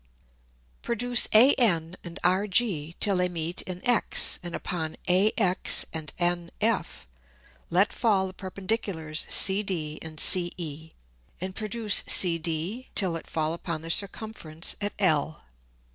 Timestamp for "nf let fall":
6.19-8.25